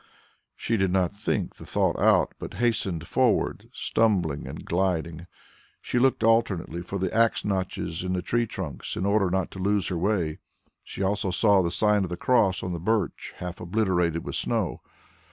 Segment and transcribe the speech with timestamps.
[0.55, 5.27] She did not think the thought out, but hastened forward, stumbling and gliding.
[5.79, 9.59] She looked attentively for the axe notches in the tree trunks in order not to
[9.59, 10.39] lose her way.
[10.83, 14.81] She also saw the sign of the cross on the birch half obliterated with snow.